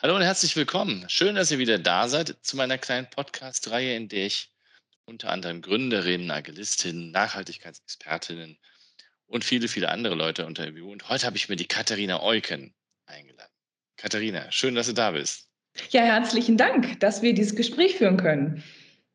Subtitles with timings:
[0.00, 1.04] Hallo und herzlich willkommen.
[1.08, 4.52] Schön, dass ihr wieder da seid zu meiner kleinen Podcast-Reihe, in der ich
[5.06, 8.58] unter anderem Gründerinnen, Agilistinnen, Nachhaltigkeitsexpertinnen
[9.26, 10.86] und viele, viele andere Leute interviewe.
[10.86, 12.72] Und heute habe ich mir die Katharina Euken
[13.06, 13.50] eingeladen.
[13.96, 15.48] Katharina, schön, dass du da bist.
[15.90, 18.62] Ja, herzlichen Dank, dass wir dieses Gespräch führen können.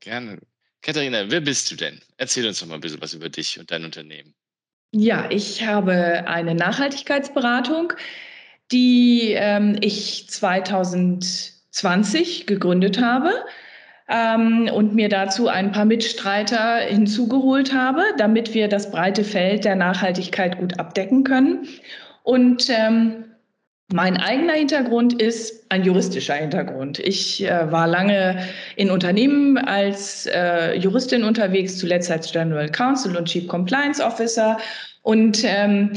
[0.02, 0.38] Gerne.
[0.82, 2.02] Katharina, wer bist du denn?
[2.18, 4.36] Erzähl uns doch mal ein bisschen was über dich und dein Unternehmen.
[4.92, 7.94] Ja, ich habe eine Nachhaltigkeitsberatung
[8.74, 13.32] die ähm, ich 2020 gegründet habe
[14.10, 19.76] ähm, und mir dazu ein paar Mitstreiter hinzugeholt habe, damit wir das breite Feld der
[19.76, 21.68] Nachhaltigkeit gut abdecken können.
[22.24, 23.24] Und ähm,
[23.94, 27.00] mein eigener Hintergrund ist ein juristischer Hintergrund.
[27.00, 28.44] Ich äh, war lange
[28.76, 34.58] in Unternehmen als äh, Juristin unterwegs, zuletzt als General Counsel und Chief Compliance Officer
[35.04, 35.92] und ähm,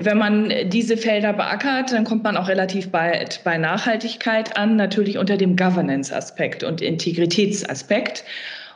[0.00, 5.16] wenn man diese Felder beackert, dann kommt man auch relativ bald bei Nachhaltigkeit an, natürlich
[5.16, 8.24] unter dem Governance-Aspekt und Integritätsaspekt.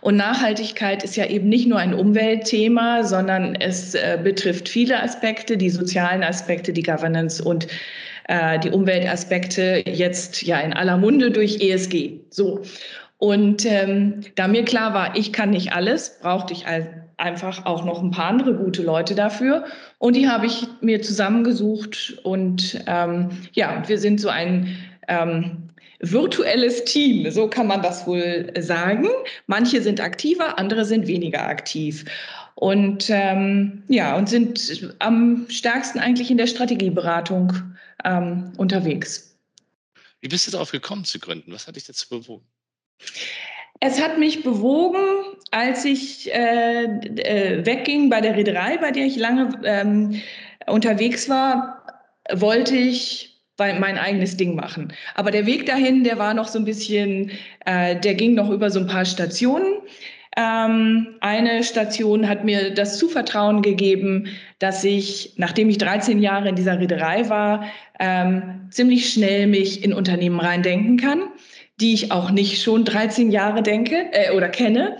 [0.00, 5.56] Und Nachhaltigkeit ist ja eben nicht nur ein Umweltthema, sondern es äh, betrifft viele Aspekte,
[5.56, 7.66] die sozialen Aspekte, die Governance und
[8.32, 12.20] äh, die Umweltaspekte jetzt ja in aller Munde durch ESG.
[12.30, 12.62] So.
[13.18, 16.64] Und ähm, da mir klar war, ich kann nicht alles, brauchte ich
[17.18, 19.64] einfach auch noch ein paar andere gute Leute dafür.
[19.98, 22.18] Und die habe ich mir zusammengesucht.
[22.22, 24.76] Und ähm, ja, wir sind so ein
[25.08, 25.68] ähm,
[26.00, 29.08] virtuelles Team, so kann man das wohl sagen.
[29.46, 32.06] Manche sind aktiver, andere sind weniger aktiv.
[32.54, 37.52] Und ähm, ja, und sind am stärksten eigentlich in der Strategieberatung
[38.04, 39.38] ähm, unterwegs.
[40.20, 41.52] Wie bist du darauf gekommen zu gründen?
[41.52, 42.46] Was hat dich dazu bewogen?
[43.80, 49.16] Es hat mich bewogen, als ich äh, äh, wegging bei der Reederei, bei der ich
[49.16, 50.22] lange ähm,
[50.66, 51.84] unterwegs war,
[52.32, 54.92] wollte ich mein eigenes Ding machen.
[55.14, 57.30] Aber der Weg dahin, der war noch so ein bisschen,
[57.64, 59.78] äh, der ging noch über so ein paar Stationen.
[60.36, 64.28] Ähm, eine Station hat mir das Zuvertrauen gegeben,
[64.58, 67.64] dass ich, nachdem ich 13 Jahre in dieser Reederei war,
[68.00, 71.24] ähm, ziemlich schnell mich in Unternehmen reindenken kann
[71.80, 74.96] die ich auch nicht schon 13 Jahre denke äh, oder kenne.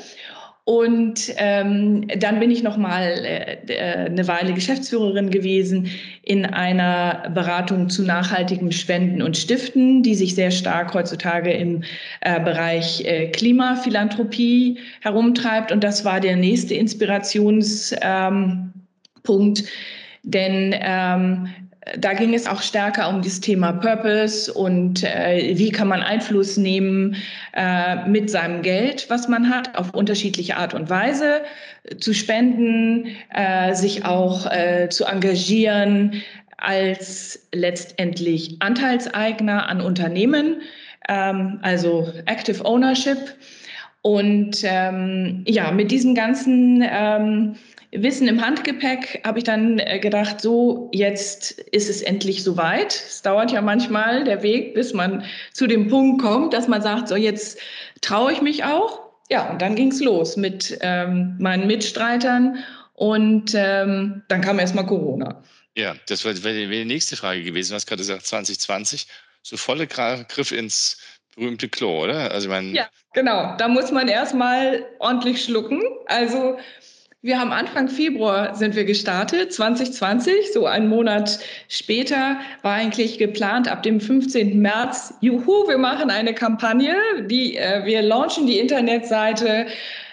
[0.65, 5.89] Und ähm, dann bin ich noch mal äh, äh, eine Weile Geschäftsführerin gewesen
[6.23, 11.83] in einer Beratung zu nachhaltigem Spenden und Stiften, die sich sehr stark heutzutage im
[12.21, 15.73] äh, Bereich äh, Klimaphilanthropie herumtreibt.
[15.73, 18.71] Und das war der nächste Inspirationspunkt.
[19.25, 19.67] Ähm,
[20.25, 21.49] denn ähm,
[21.99, 26.57] da ging es auch stärker um das Thema Purpose und äh, wie kann man Einfluss
[26.57, 27.17] nehmen
[27.55, 31.43] äh, mit seinem Geld, was man hat, auf unterschiedliche Art und Weise
[31.85, 36.23] äh, zu spenden, äh, sich auch äh, zu engagieren
[36.57, 40.63] als letztendlich Anteilseigner an Unternehmen,
[41.09, 43.19] ähm, also Active Ownership.
[44.03, 47.55] Und ähm, ja, mit diesen ganzen ähm,
[47.95, 52.95] Wissen im Handgepäck habe ich dann äh, gedacht, so jetzt ist es endlich soweit.
[52.95, 57.09] Es dauert ja manchmal der Weg, bis man zu dem Punkt kommt, dass man sagt,
[57.09, 57.59] so jetzt
[58.01, 59.01] traue ich mich auch.
[59.31, 62.59] Ja, und dann ging es los mit ähm, meinen Mitstreitern
[62.95, 65.43] und ähm, dann kam erstmal Corona.
[65.77, 67.71] Ja, das wäre die nächste Frage gewesen.
[67.71, 69.07] Du hast gerade gesagt, 2020,
[69.43, 70.99] so volle Griff ins
[71.35, 72.31] berühmte Klo, oder?
[72.31, 73.57] Also mein ja, genau.
[73.57, 75.83] Da muss man erstmal ordentlich schlucken.
[76.07, 76.59] Also
[77.25, 80.53] wir haben Anfang Februar sind wir gestartet, 2020.
[80.53, 81.39] So einen Monat
[81.69, 84.61] später war eigentlich geplant, ab dem 15.
[84.61, 89.67] März, juhu, wir machen eine Kampagne, die, äh, wir launchen die Internetseite.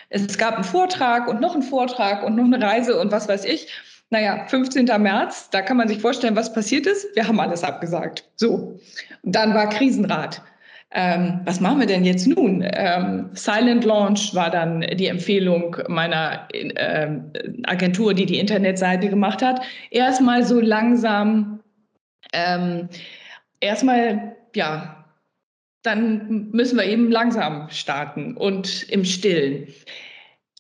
[0.09, 3.45] Es gab einen Vortrag und noch einen Vortrag und noch eine Reise und was weiß
[3.45, 3.67] ich.
[4.11, 4.85] Naja, 15.
[4.85, 7.07] März, da kann man sich vorstellen, was passiert ist.
[7.15, 8.23] Wir haben alles abgesagt.
[8.35, 8.79] So.
[9.23, 10.43] Dann war Krisenrat
[10.91, 12.63] ähm, was machen wir denn jetzt nun?
[12.65, 17.09] Ähm, Silent Launch war dann die Empfehlung meiner äh,
[17.65, 19.61] Agentur, die die Internetseite gemacht hat.
[19.91, 21.59] Erstmal so langsam,
[22.33, 22.89] ähm,
[23.59, 25.05] erstmal, ja,
[25.83, 29.67] dann müssen wir eben langsam starten und im Stillen.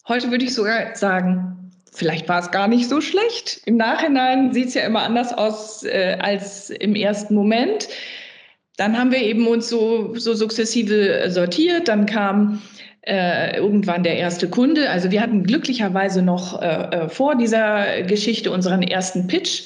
[0.07, 3.61] Heute würde ich sogar sagen, vielleicht war es gar nicht so schlecht.
[3.65, 7.89] Im Nachhinein sieht es ja immer anders aus äh, als im ersten Moment.
[8.79, 11.89] Dann haben wir eben uns so, so sukzessive sortiert.
[11.89, 12.61] Dann kam
[13.01, 14.89] äh, irgendwann der erste Kunde.
[14.89, 19.63] Also wir hatten glücklicherweise noch äh, äh vor dieser Geschichte unseren ersten Pitch.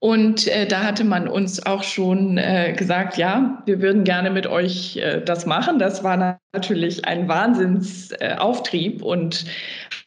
[0.00, 4.46] Und äh, da hatte man uns auch schon äh, gesagt, ja, wir würden gerne mit
[4.46, 5.78] euch äh, das machen.
[5.78, 9.46] Das war natürlich ein Wahnsinnsauftrieb äh, und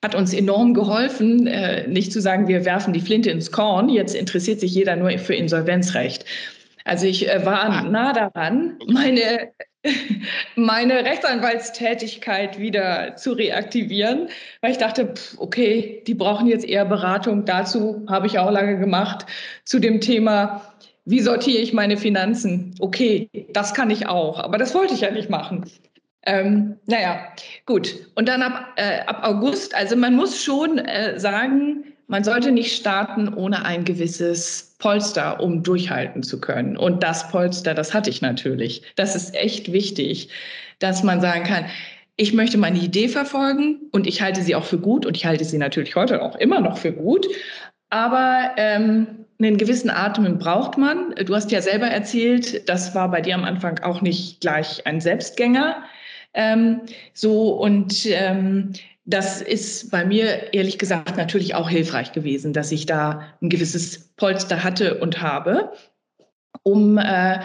[0.03, 4.13] hat uns enorm geholfen, äh, nicht zu sagen, wir werfen die Flinte ins Korn, jetzt
[4.13, 6.25] interessiert sich jeder nur für Insolvenzrecht.
[6.85, 7.81] Also ich äh, war ah.
[7.83, 9.51] nah daran, meine
[10.55, 14.29] meine Rechtsanwaltstätigkeit wieder zu reaktivieren,
[14.61, 17.45] weil ich dachte, okay, die brauchen jetzt eher Beratung.
[17.45, 19.25] Dazu habe ich auch lange gemacht
[19.63, 20.73] zu dem Thema,
[21.05, 22.73] wie sortiere ich meine Finanzen?
[22.79, 25.65] Okay, das kann ich auch, aber das wollte ich ja nicht machen.
[26.25, 27.19] Ähm, naja,
[27.67, 28.07] gut.
[28.15, 32.75] Und dann ab, äh, ab August, also man muss schon äh, sagen, man sollte nicht
[32.75, 36.77] starten ohne ein gewisses Polster, um durchhalten zu können.
[36.77, 38.83] Und das Polster, das hatte ich natürlich.
[38.95, 40.29] Das ist echt wichtig,
[40.79, 41.65] dass man sagen kann,
[42.17, 45.43] ich möchte meine Idee verfolgen und ich halte sie auch für gut und ich halte
[45.43, 47.27] sie natürlich heute auch immer noch für gut.
[47.89, 51.13] Aber ähm, einen gewissen Atem braucht man.
[51.25, 55.01] Du hast ja selber erzählt, das war bei dir am Anfang auch nicht gleich ein
[55.01, 55.83] Selbstgänger.
[56.33, 56.81] Ähm,
[57.13, 58.73] so und ähm,
[59.05, 64.09] das ist bei mir ehrlich gesagt natürlich auch hilfreich gewesen, dass ich da ein gewisses
[64.15, 65.73] Polster hatte und habe,
[66.63, 67.39] um äh,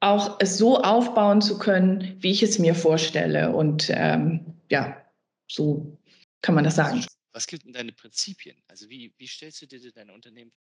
[0.00, 3.54] auch es so aufbauen zu können, wie ich es mir vorstelle.
[3.54, 5.02] Und ähm, ja,
[5.50, 5.98] so
[6.40, 7.04] kann man das sagen.
[7.32, 8.56] Was gibt denn deine Prinzipien?
[8.68, 10.52] Also wie, wie stellst du dir dein Unternehmen?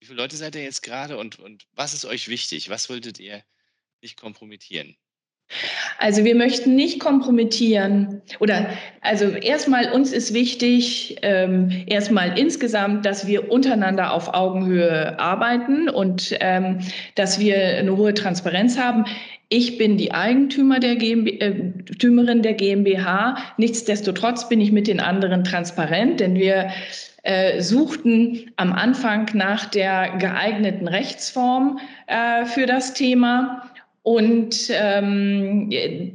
[0.00, 2.70] Wie viele Leute seid ihr jetzt gerade und, und was ist euch wichtig?
[2.70, 3.44] Was wolltet ihr
[4.00, 4.96] nicht kompromittieren?
[5.98, 8.66] Also wir möchten nicht kompromittieren oder
[9.00, 16.36] also erstmal uns ist wichtig, ähm, erstmal insgesamt, dass wir untereinander auf Augenhöhe arbeiten und
[16.40, 16.78] ähm,
[17.14, 19.04] dass wir eine hohe Transparenz haben.
[19.48, 23.36] Ich bin die Eigentümer der Eigentümerin äh, der GmbH.
[23.58, 26.70] Nichtsdestotrotz bin ich mit den anderen transparent, denn wir
[27.22, 33.70] äh, suchten am Anfang nach der geeigneten Rechtsform äh, für das Thema
[34.04, 35.70] und ähm,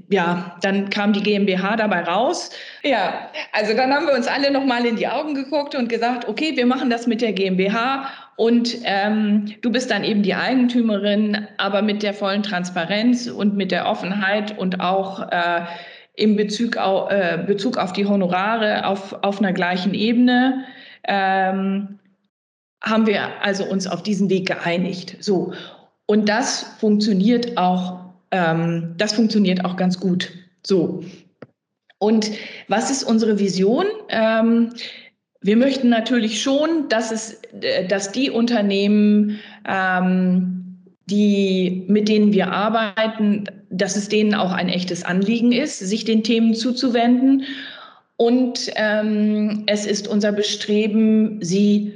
[0.10, 2.50] ja, dann kam die GmbH dabei raus.
[2.84, 6.58] Ja, also dann haben wir uns alle nochmal in die Augen geguckt und gesagt, okay,
[6.58, 11.82] wir machen das mit der GmbH und ähm, du bist dann eben die Eigentümerin, aber
[11.82, 15.62] mit der vollen Transparenz und mit der Offenheit und auch äh,
[16.16, 20.66] im Bezug auf, äh, Bezug auf die Honorare auf, auf einer gleichen Ebene.
[21.08, 22.00] Ähm,
[22.84, 25.18] haben wir also uns auf diesen Weg geeinigt.
[25.20, 25.54] So.
[26.08, 28.00] Und das funktioniert auch,
[28.32, 30.32] ähm, das funktioniert auch ganz gut.
[30.66, 31.04] So.
[32.00, 32.32] Und
[32.68, 33.86] was ist unsere Vision?
[34.10, 34.74] Ähm,
[35.42, 42.52] wir möchten natürlich schon, dass es, äh, dass die Unternehmen, ähm, die, mit denen wir
[42.52, 47.44] arbeiten, dass es denen auch ein echtes Anliegen ist, sich den Themen zuzuwenden.
[48.16, 51.94] Und ähm, es ist unser Bestreben, sie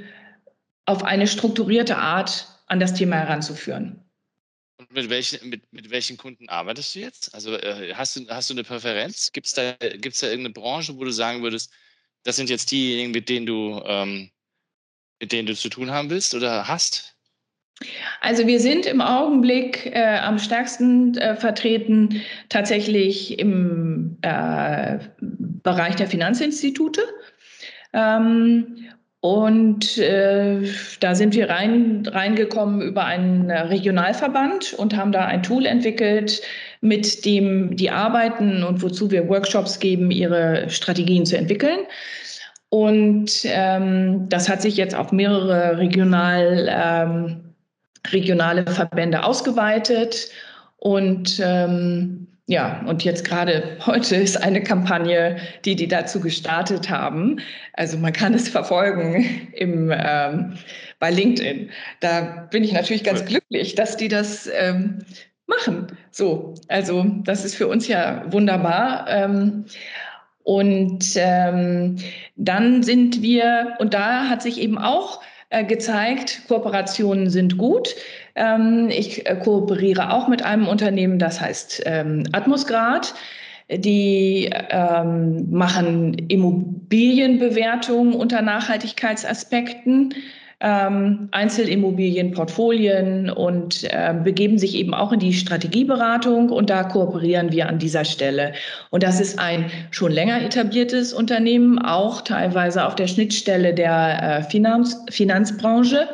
[0.86, 4.04] auf eine strukturierte Art an das Thema heranzuführen.
[4.78, 7.34] Und mit welchen, mit, mit welchen Kunden arbeitest du jetzt?
[7.34, 9.32] Also äh, hast, du, hast du eine Präferenz?
[9.32, 11.72] Gibt es da, gibt's da irgendeine Branche, wo du sagen würdest,
[12.24, 14.30] das sind jetzt diejenigen, mit denen du, ähm,
[15.20, 17.16] mit denen du zu tun haben willst oder hast?
[18.20, 26.06] Also wir sind im Augenblick äh, am stärksten äh, vertreten tatsächlich im äh, Bereich der
[26.06, 27.02] Finanzinstitute.
[27.92, 28.88] Ähm,
[29.22, 35.64] und äh, da sind wir rein, reingekommen über einen Regionalverband und haben da ein Tool
[35.64, 36.42] entwickelt,
[36.80, 41.78] mit dem die arbeiten und wozu wir Workshops geben, ihre Strategien zu entwickeln.
[42.68, 47.54] Und ähm, das hat sich jetzt auf mehrere regional, ähm,
[48.10, 50.30] regionale Verbände ausgeweitet.
[50.78, 57.40] Und ähm, ja, und jetzt gerade heute ist eine Kampagne, die die dazu gestartet haben.
[57.74, 60.54] Also man kann es verfolgen im, ähm,
[60.98, 61.70] bei LinkedIn.
[62.00, 64.98] Da bin ich natürlich ganz glücklich, dass die das ähm,
[65.46, 65.86] machen.
[66.10, 69.06] So, also das ist für uns ja wunderbar.
[69.08, 69.64] Ähm,
[70.44, 71.96] und ähm,
[72.36, 75.22] dann sind wir, und da hat sich eben auch
[75.64, 77.94] gezeigt, Kooperationen sind gut.
[78.34, 83.14] Ähm, ich äh, kooperiere auch mit einem Unternehmen, das heißt ähm, Atmosgrad.
[83.70, 90.14] Die ähm, machen Immobilienbewertungen unter Nachhaltigkeitsaspekten.
[90.62, 97.68] Ähm, Einzelimmobilienportfolien und äh, begeben sich eben auch in die Strategieberatung und da kooperieren wir
[97.68, 98.52] an dieser Stelle.
[98.90, 104.42] Und das ist ein schon länger etabliertes Unternehmen, auch teilweise auf der Schnittstelle der äh,
[104.44, 106.08] Finanz Finanzbranche.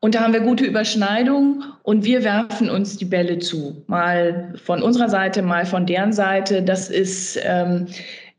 [0.00, 3.82] Und da haben wir gute Überschneidungen und wir werfen uns die Bälle zu.
[3.88, 6.62] Mal von unserer Seite, mal von deren Seite.
[6.62, 7.86] Das ist ähm,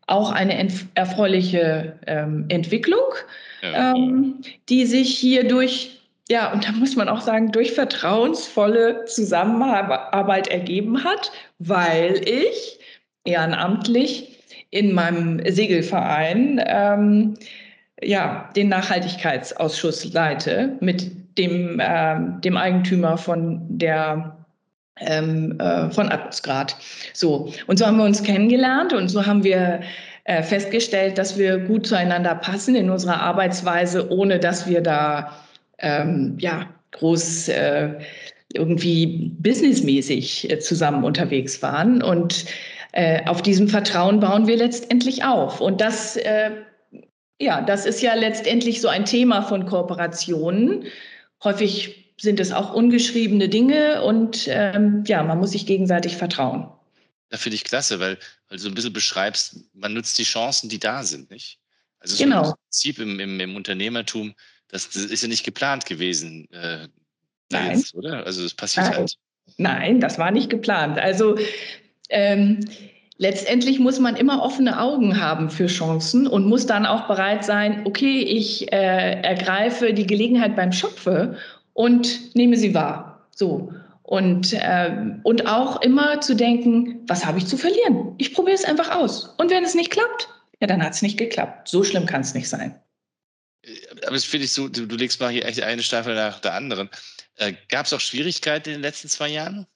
[0.08, 3.04] auch eine erfreuliche ähm, Entwicklung
[3.62, 6.00] ähm, die sich hier durch,
[6.30, 12.80] ja, und da muss man auch sagen, durch vertrauensvolle Zusammenarbeit ergeben hat, weil ich
[13.24, 17.34] ehrenamtlich in meinem Segelverein ähm,
[18.02, 24.38] ja, den Nachhaltigkeitsausschuss leite mit dem, ähm, dem Eigentümer von der
[25.00, 26.76] ähm, äh, von Atmosgrad.
[27.14, 29.82] So, und so haben wir uns kennengelernt und so haben wir
[30.28, 35.38] äh, festgestellt, dass wir gut zueinander passen in unserer Arbeitsweise, ohne dass wir da
[35.80, 37.94] ähm, ja, groß äh,
[38.54, 42.04] irgendwie businessmäßig äh, zusammen unterwegs waren.
[42.04, 42.44] Und
[42.92, 45.62] äh, auf diesem Vertrauen bauen wir letztendlich auf.
[45.62, 46.20] Und das,
[47.40, 50.84] ja, das ist ja letztendlich so ein Thema von Kooperationen.
[51.42, 56.68] Häufig sind es auch ungeschriebene Dinge und ähm, ja, man muss sich gegenseitig vertrauen.
[57.30, 58.18] Da finde ich klasse, weil,
[58.48, 61.60] weil du so ein bisschen beschreibst, man nutzt die Chancen, die da sind, nicht?
[62.00, 62.44] Also genau.
[62.44, 64.34] so ein Prinzip im, im, im Unternehmertum,
[64.70, 66.50] das, das, ist ja nicht geplant gewesen.
[66.52, 66.88] Äh,
[67.50, 67.78] Nein.
[67.78, 68.26] Jetzt, oder?
[68.26, 68.96] Also das passiert Nein.
[68.96, 69.14] halt.
[69.58, 71.00] Nein, das war nicht geplant.
[71.00, 71.38] Also
[72.10, 72.60] ähm,
[73.18, 77.86] letztendlich muss man immer offene Augen haben für Chancen und muss dann auch bereit sein,
[77.86, 81.38] okay, ich äh, ergreife die Gelegenheit beim Schopfe
[81.74, 83.28] und nehme sie wahr.
[83.32, 83.74] So.
[84.08, 88.16] Und, äh, und auch immer zu denken, was habe ich zu verlieren?
[88.18, 89.36] Ich probiere es einfach aus.
[89.38, 90.30] Und wenn es nicht klappt,
[90.62, 91.68] ja, dann hat es nicht geklappt.
[91.68, 92.82] So schlimm kann es nicht sein.
[94.04, 96.54] Aber das finde ich so, du, du, legst mal hier echt eine Staffel nach der
[96.54, 96.90] anderen.
[97.36, 99.68] Äh, Gab es auch Schwierigkeiten in den letzten zwei Jahren?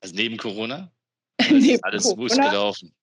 [0.00, 0.92] Also neben Corona?
[1.50, 2.94] neben alles smooth gelaufen?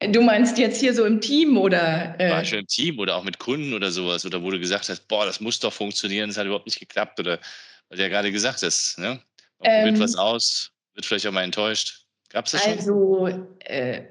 [0.00, 2.18] Du meinst jetzt hier so im Team oder?
[2.18, 4.26] Äh War schon im Team oder auch mit Kunden oder sowas?
[4.26, 7.20] Oder wo du gesagt hast, boah, das muss doch funktionieren, das hat überhaupt nicht geklappt?
[7.20, 7.38] Oder
[7.88, 9.20] weil du ja gerade gesagt hast, ne?
[9.60, 12.04] Man ähm, probiert was aus, wird vielleicht auch mal enttäuscht.
[12.30, 12.72] Gab es das schon?
[12.72, 13.28] Also
[13.60, 14.02] äh,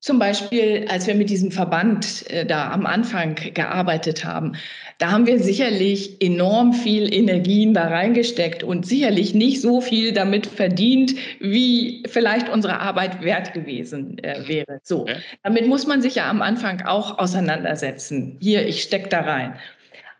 [0.00, 4.52] zum Beispiel, als wir mit diesem Verband äh, da am Anfang gearbeitet haben,
[4.98, 10.46] da haben wir sicherlich enorm viel Energien da reingesteckt und sicherlich nicht so viel damit
[10.46, 14.48] verdient, wie vielleicht unsere Arbeit wert gewesen äh, mhm.
[14.48, 14.80] wäre.
[14.84, 15.16] So, okay.
[15.42, 18.38] damit muss man sich ja am Anfang auch auseinandersetzen.
[18.40, 19.58] Hier, ich stecke da rein.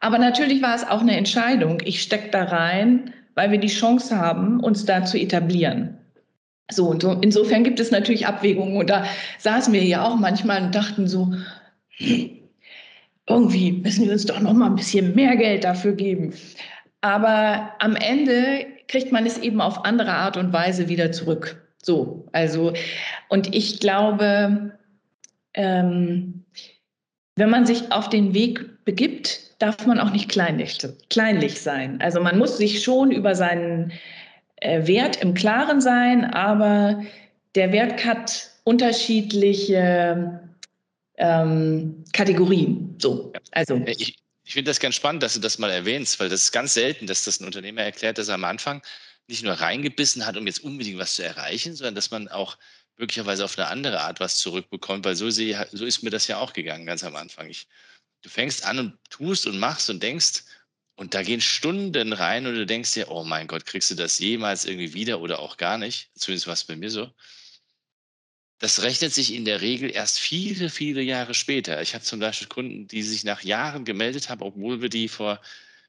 [0.00, 1.80] Aber natürlich war es auch eine Entscheidung.
[1.84, 5.96] Ich stecke da rein, weil wir die Chance haben, uns da zu etablieren.
[6.72, 8.76] So, und so, insofern gibt es natürlich Abwägungen.
[8.76, 9.04] Und da
[9.38, 11.32] saßen wir ja auch manchmal und dachten so,
[13.28, 16.34] irgendwie müssen wir uns doch noch mal ein bisschen mehr Geld dafür geben.
[17.00, 21.64] Aber am Ende kriegt man es eben auf andere Art und Weise wieder zurück.
[21.80, 22.72] So, also,
[23.28, 24.72] und ich glaube,
[25.54, 26.44] ähm,
[27.36, 30.78] wenn man sich auf den Weg begibt, darf man auch nicht kleinlich,
[31.10, 32.00] kleinlich sein.
[32.00, 33.92] Also man muss sich schon über seinen
[34.56, 37.02] äh, Wert im Klaren sein, aber
[37.54, 40.40] der Wert hat unterschiedliche
[41.16, 42.96] ähm, Kategorien.
[42.98, 43.82] So, also.
[43.86, 46.74] Ich, ich finde das ganz spannend, dass du das mal erwähnst, weil das ist ganz
[46.74, 48.82] selten, dass das ein Unternehmer erklärt, dass er am Anfang
[49.26, 52.56] nicht nur reingebissen hat, um jetzt unbedingt was zu erreichen, sondern dass man auch
[52.96, 56.38] möglicherweise auf eine andere Art was zurückbekommt, weil so, sehe, so ist mir das ja
[56.38, 57.48] auch gegangen, ganz am Anfang.
[57.48, 57.68] Ich
[58.22, 60.44] du fängst an und tust und machst und denkst,
[60.98, 64.18] und da gehen Stunden rein und du denkst dir, oh mein Gott, kriegst du das
[64.18, 66.10] jemals irgendwie wieder oder auch gar nicht?
[66.16, 67.08] Zumindest war es bei mir so.
[68.58, 71.80] Das rechnet sich in der Regel erst viele, viele Jahre später.
[71.82, 75.40] Ich habe zum Beispiel Kunden, die sich nach Jahren gemeldet haben, obwohl wir die vor,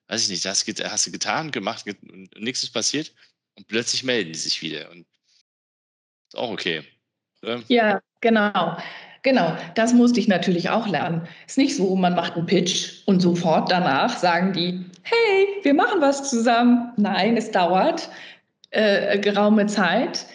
[0.10, 3.12] weiß ich nicht, das hast du getan, gemacht und nichts ist passiert.
[3.56, 4.92] Und plötzlich melden die sich wieder.
[4.92, 5.08] Und
[6.28, 6.84] ist auch okay.
[7.42, 7.64] Oder?
[7.68, 8.78] Ja, genau.
[9.22, 11.28] Genau, das musste ich natürlich auch lernen.
[11.46, 16.00] Ist nicht so, man macht einen Pitch und sofort danach sagen die, hey, wir machen
[16.00, 16.94] was zusammen.
[16.98, 18.10] Nein, es dauert
[18.72, 20.26] äh, geraume Zeit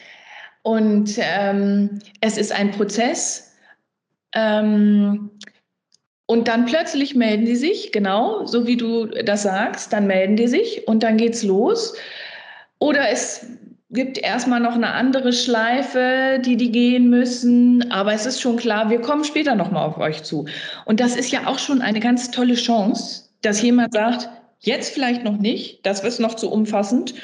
[0.63, 3.55] und ähm, es ist ein Prozess.
[4.35, 5.31] Ähm,
[6.27, 10.49] und dann plötzlich melden die sich, genau, so wie du das sagst, dann melden die
[10.49, 11.95] sich und dann geht's los.
[12.79, 13.47] Oder es
[13.95, 17.91] gibt erstmal noch eine andere Schleife, die die gehen müssen.
[17.91, 20.47] Aber es ist schon klar, wir kommen später nochmal auf euch zu.
[20.85, 24.29] Und das ist ja auch schon eine ganz tolle Chance, dass jemand sagt,
[24.61, 27.15] jetzt vielleicht noch nicht, das ist noch zu umfassend.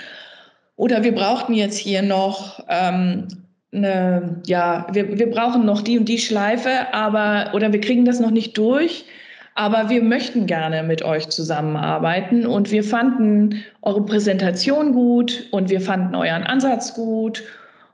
[0.76, 3.28] Oder wir brauchten jetzt hier noch ähm,
[3.72, 8.20] eine, ja, wir, wir brauchen noch die und die Schleife, aber, oder wir kriegen das
[8.20, 9.04] noch nicht durch.
[9.54, 15.80] Aber wir möchten gerne mit euch zusammenarbeiten und wir fanden eure Präsentation gut und wir
[15.80, 17.42] fanden euren Ansatz gut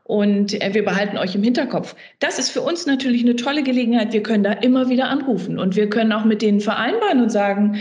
[0.04, 1.96] und äh, wir behalten euch im Hinterkopf.
[2.20, 4.12] Das ist für uns natürlich eine tolle Gelegenheit.
[4.12, 7.78] Wir können da immer wieder anrufen und wir können auch mit denen vereinbaren und sagen,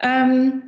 [0.00, 0.62] ähm,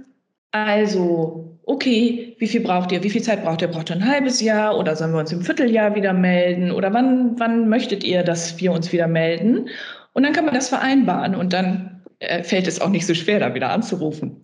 [0.53, 3.03] also, okay, wie viel braucht ihr?
[3.03, 3.69] Wie viel Zeit braucht ihr?
[3.69, 6.71] Braucht ihr ein halbes Jahr oder sollen wir uns im Vierteljahr wieder melden?
[6.71, 9.69] Oder wann, wann möchtet ihr, dass wir uns wieder melden?
[10.15, 13.41] Und dann kann man das vereinbaren und dann äh, fällt es auch nicht so schwer,
[13.41, 14.41] da wieder anzurufen.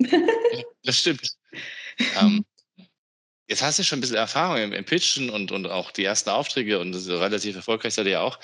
[0.85, 1.37] das stimmt.
[2.21, 2.45] ähm,
[3.49, 6.31] jetzt hast du schon ein bisschen Erfahrung im, im, Pitchen und, und auch die ersten
[6.31, 8.39] Aufträge und das ist relativ erfolgreich seid ihr ja auch.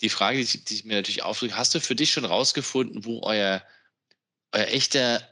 [0.00, 3.20] Die Frage, die, die ich mir natürlich aufregt, hast du für dich schon rausgefunden, wo
[3.22, 3.62] euer,
[4.52, 5.22] euer echter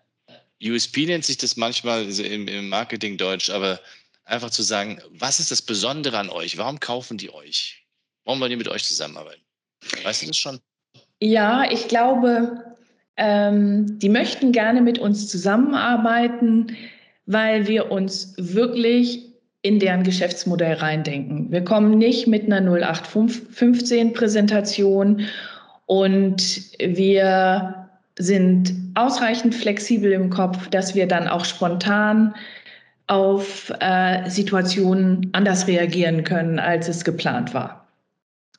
[0.63, 3.81] USP nennt sich das manchmal im, im Marketing-Deutsch, aber
[4.25, 6.57] einfach zu sagen, was ist das Besondere an euch?
[6.59, 7.87] Warum kaufen die euch?
[8.25, 9.43] Warum wollen die mit euch zusammenarbeiten?
[10.03, 10.61] Weißt du das schon?
[11.21, 12.77] Ja, ich glaube,
[13.21, 16.69] ähm, die möchten gerne mit uns zusammenarbeiten,
[17.27, 19.27] weil wir uns wirklich
[19.61, 21.53] in deren Geschäftsmodell reindenken.
[21.53, 25.27] Wir kommen nicht mit einer 0815-Präsentation
[25.85, 32.35] und wir sind ausreichend flexibel im Kopf, dass wir dann auch spontan
[33.07, 37.87] auf äh, Situationen anders reagieren können, als es geplant war.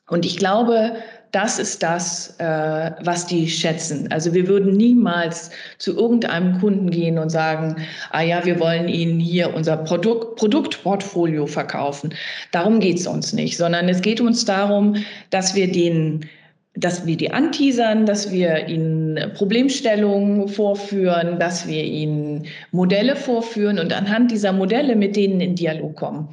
[0.08, 0.92] Und ich glaube,
[1.32, 4.12] das ist das, äh, was die schätzen.
[4.12, 7.76] Also wir würden niemals zu irgendeinem Kunden gehen und sagen,
[8.10, 12.14] ah ja, wir wollen Ihnen hier unser Produkt, Produktportfolio verkaufen.
[12.50, 14.96] Darum geht es uns nicht, sondern es geht uns darum,
[15.30, 16.28] dass wir den
[16.74, 23.92] dass wir die anteasern, dass wir ihnen Problemstellungen vorführen, dass wir ihnen Modelle vorführen und
[23.92, 26.28] anhand dieser Modelle mit denen in Dialog kommen.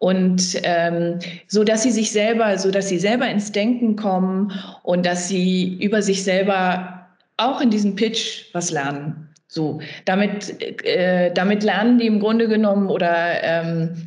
[0.00, 5.06] Und ähm, so dass sie sich selber, so dass sie selber ins Denken kommen und
[5.06, 7.06] dass sie über sich selber
[7.36, 9.28] auch in diesem Pitch was lernen.
[9.46, 14.04] So, damit, äh, damit lernen die im Grunde genommen oder ähm,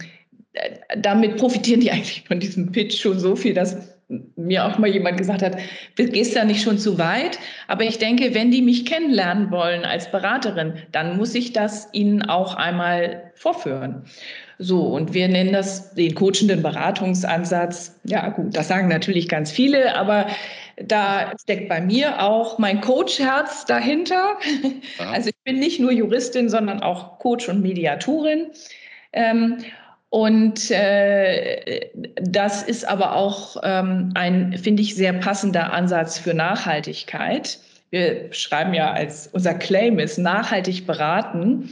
[0.53, 3.90] äh, damit profitieren die eigentlich von diesem Pitch schon so viel, dass
[4.35, 5.57] mir auch mal jemand gesagt hat,
[5.95, 7.39] gehst da nicht schon zu weit?
[7.67, 12.23] Aber ich denke, wenn die mich kennenlernen wollen als Beraterin, dann muss ich das ihnen
[12.23, 14.03] auch einmal vorführen.
[14.57, 17.99] So, und wir nennen das den coachenden Beratungsansatz.
[18.03, 20.27] Ja, gut, das sagen natürlich ganz viele, aber
[20.77, 24.37] da steckt bei mir auch mein Coach-Herz dahinter.
[24.99, 25.11] Ja.
[25.11, 28.47] Also ich bin nicht nur Juristin, sondern auch Coach und Mediatorin.
[29.13, 29.57] Ähm,
[30.11, 37.59] und äh, das ist aber auch ähm, ein, finde ich, sehr passender Ansatz für Nachhaltigkeit.
[37.91, 41.69] Wir schreiben ja als unser Claim ist nachhaltig beraten.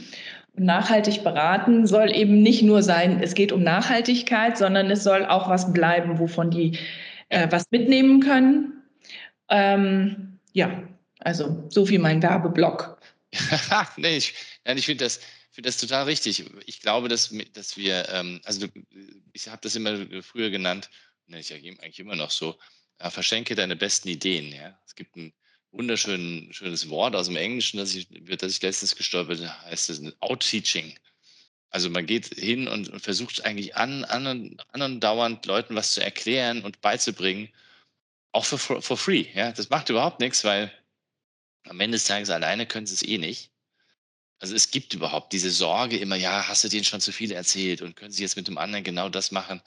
[0.54, 5.50] Nachhaltig beraten soll eben nicht nur sein, es geht um Nachhaltigkeit, sondern es soll auch
[5.50, 6.78] was bleiben, wovon die
[7.28, 8.72] äh, was mitnehmen können.
[9.50, 10.82] Ähm, ja,
[11.18, 12.98] also so viel mein Werbeblock.
[13.98, 14.32] nee, ich,
[14.64, 15.20] ich finde das,
[15.50, 16.44] finde das total richtig.
[16.66, 18.66] Ich glaube, dass, dass wir, ähm, also
[19.32, 20.90] ich habe das immer früher genannt,
[21.26, 22.58] nenne ich ja eigentlich immer noch so,
[22.98, 24.52] äh, verschenke deine besten Ideen.
[24.52, 24.78] Ja?
[24.86, 25.32] Es gibt ein
[25.72, 30.98] wunderschönes Wort aus dem Englischen, das ich, das ich letztens gestolpert heißt es Outteaching.
[31.70, 36.62] Also man geht hin und, und versucht eigentlich an, an, andauernd Leuten was zu erklären
[36.62, 37.48] und beizubringen,
[38.32, 39.26] auch for, for free.
[39.34, 39.52] Ja?
[39.52, 40.72] Das macht überhaupt nichts, weil
[41.64, 43.49] am Ende des Tages alleine können sie es eh nicht.
[44.40, 47.82] Also es gibt überhaupt diese Sorge immer, ja, hast du denen schon zu viel erzählt
[47.82, 49.60] und können sie jetzt mit dem anderen genau das machen,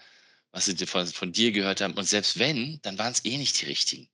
[0.51, 1.93] was sie von, von dir gehört haben.
[1.93, 4.09] Und selbst wenn, dann waren es eh nicht die richtigen.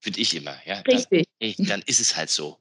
[0.00, 0.56] Finde ich immer.
[0.64, 0.80] Ja?
[0.80, 1.26] Richtig.
[1.40, 2.58] Dann, ey, dann ist es halt so.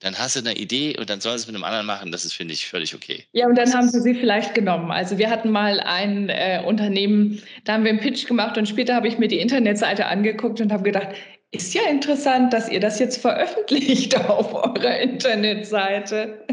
[0.00, 2.10] Dann hast du eine Idee und dann soll es mit einem anderen machen.
[2.10, 3.24] Das ist, finde ich, völlig okay.
[3.32, 4.90] Ja, und dann haben sie sie vielleicht genommen.
[4.90, 8.96] Also wir hatten mal ein äh, Unternehmen, da haben wir einen Pitch gemacht und später
[8.96, 11.14] habe ich mir die Internetseite angeguckt und habe gedacht,
[11.52, 16.44] ist ja interessant, dass ihr das jetzt veröffentlicht auf eurer Internetseite.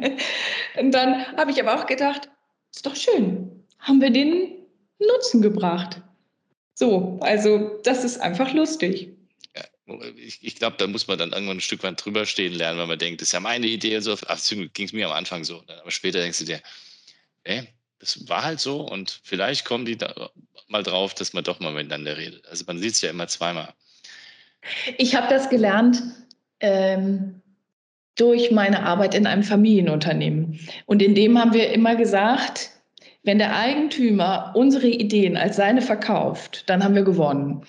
[0.78, 2.30] Und dann habe ich aber auch gedacht,
[2.72, 3.66] ist doch schön.
[3.80, 4.56] Haben wir den
[5.00, 6.02] Nutzen gebracht.
[6.76, 9.16] So, also das ist einfach lustig.
[10.18, 12.86] Ich, ich glaube, da muss man dann irgendwann ein Stück weit drüber stehen lernen, weil
[12.86, 14.16] man denkt, das ist ja meine Idee und so.
[14.74, 15.64] Ging es mir am Anfang so.
[15.82, 16.62] Aber später denkst du dir,
[17.44, 17.68] ey,
[18.00, 20.30] das war halt so und vielleicht kommen die da
[20.68, 22.48] mal drauf, dass man doch mal miteinander redet.
[22.48, 23.74] Also man sieht es ja immer zweimal.
[24.98, 26.02] Ich habe das gelernt
[26.60, 27.42] ähm,
[28.16, 30.60] durch meine Arbeit in einem Familienunternehmen.
[30.86, 32.72] Und in dem haben wir immer gesagt,
[33.24, 37.64] wenn der Eigentümer unsere Ideen als seine verkauft, dann haben wir gewonnen.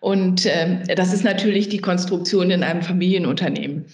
[0.00, 3.86] Und ähm, das ist natürlich die Konstruktion in einem Familienunternehmen.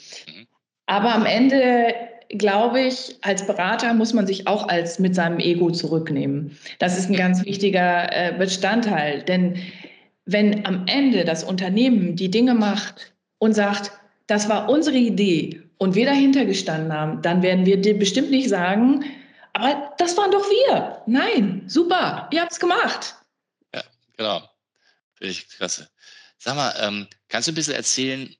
[0.86, 1.94] Aber am Ende
[2.28, 6.56] glaube ich, als Berater muss man sich auch als mit seinem Ego zurücknehmen.
[6.78, 9.56] Das ist ein ganz wichtiger äh, Bestandteil, denn
[10.32, 13.92] wenn am Ende das Unternehmen die Dinge macht und sagt,
[14.26, 18.48] das war unsere Idee und wir dahinter gestanden haben, dann werden wir dir bestimmt nicht
[18.48, 19.04] sagen,
[19.52, 21.02] aber das waren doch wir.
[21.06, 23.16] Nein, super, ihr habt es gemacht.
[23.74, 23.82] Ja,
[24.16, 24.48] genau.
[25.14, 25.88] Finde ich klasse.
[26.38, 28.34] Sag mal, ähm, kannst du ein bisschen erzählen,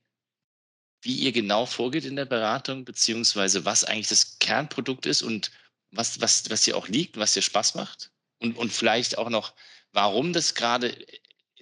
[1.03, 5.51] wie ihr genau vorgeht in der Beratung, beziehungsweise was eigentlich das Kernprodukt ist und
[5.91, 8.11] was, was, was dir auch liegt, was dir Spaß macht?
[8.39, 9.53] Und, und vielleicht auch noch,
[9.93, 10.97] warum das gerade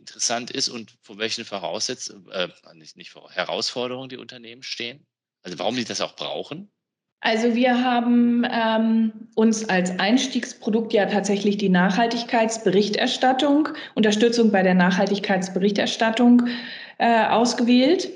[0.00, 2.48] interessant ist und vor welchen Voraussetzungen, äh,
[2.96, 5.06] nicht, vor Herausforderungen die Unternehmen stehen?
[5.42, 6.72] Also warum die das auch brauchen?
[7.22, 16.48] Also wir haben ähm, uns als Einstiegsprodukt ja tatsächlich die Nachhaltigkeitsberichterstattung, Unterstützung bei der Nachhaltigkeitsberichterstattung
[16.96, 18.08] äh, ausgewählt.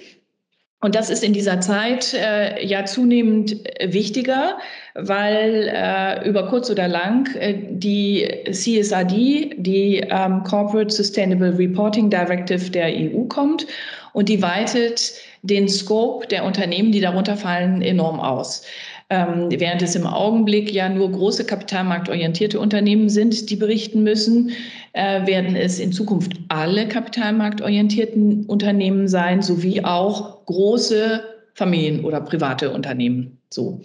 [0.85, 4.59] Und das ist in dieser Zeit äh, ja zunehmend wichtiger,
[4.93, 12.69] weil äh, über kurz oder lang äh, die CSRD, die ähm, Corporate Sustainable Reporting Directive
[12.71, 13.67] der EU kommt
[14.13, 18.67] und die weitet den Scope der Unternehmen, die darunter fallen, enorm aus.
[19.09, 24.53] Ähm, während es im Augenblick ja nur große kapitalmarktorientierte Unternehmen sind, die berichten müssen,
[24.95, 31.23] äh, werden es in Zukunft alle kapitalmarktorientierten Unternehmen sein, sowie auch große
[31.55, 33.39] Familien- oder private Unternehmen.
[33.51, 33.81] So.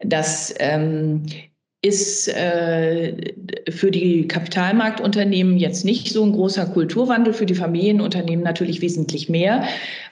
[0.00, 1.26] Das ähm,
[1.82, 3.34] ist äh,
[3.68, 9.64] für die Kapitalmarktunternehmen jetzt nicht so ein großer Kulturwandel, für die Familienunternehmen natürlich wesentlich mehr,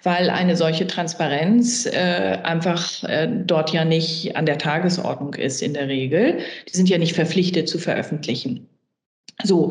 [0.02, 5.74] weil eine solche Transparenz äh, einfach äh, dort ja nicht an der Tagesordnung ist in
[5.74, 6.38] der Regel.
[6.68, 8.68] Die sind ja nicht verpflichtet zu veröffentlichen.
[9.42, 9.70] So.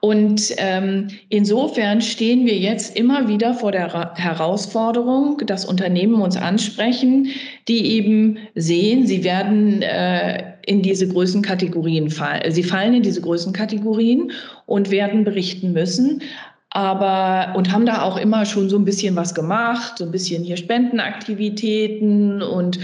[0.00, 7.28] Und ähm, insofern stehen wir jetzt immer wieder vor der Herausforderung, dass Unternehmen uns ansprechen,
[7.68, 12.50] die eben sehen, sie werden äh, in diese Größenkategorien fallen.
[12.50, 14.32] Sie fallen in diese Größenkategorien
[14.64, 16.22] und werden berichten müssen.
[16.70, 20.44] Aber und haben da auch immer schon so ein bisschen was gemacht, so ein bisschen
[20.44, 22.78] hier Spendenaktivitäten und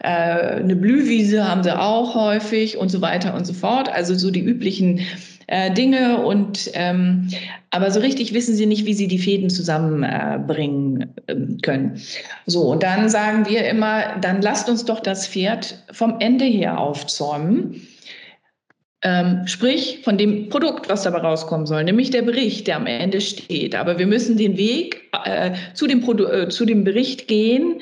[0.00, 3.90] äh, eine Blühwiese haben sie auch häufig und so weiter und so fort.
[3.90, 5.00] Also so die üblichen
[5.50, 7.28] äh, Dinge und ähm,
[7.70, 12.00] aber so richtig wissen sie nicht, wie sie die Fäden zusammenbringen äh, können.
[12.46, 16.78] So, und dann sagen wir immer, dann lasst uns doch das Pferd vom Ende her
[16.78, 17.86] aufzäumen.
[19.02, 23.20] Ähm, sprich, von dem Produkt, was dabei rauskommen soll, nämlich der Bericht, der am Ende
[23.20, 23.74] steht.
[23.74, 27.80] Aber wir müssen den Weg äh, zu, dem äh, zu dem Bericht gehen,